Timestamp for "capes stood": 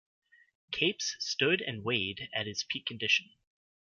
0.71-1.61